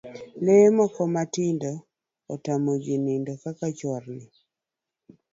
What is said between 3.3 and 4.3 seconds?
kaka chwarni